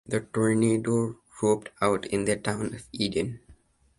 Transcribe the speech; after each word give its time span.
The 0.07 0.19
tornado 0.21 1.19
roped 1.43 1.69
out 1.79 2.07
in 2.07 2.25
the 2.25 2.35
town 2.35 2.73
of 2.73 2.87
Eden. 2.91 3.39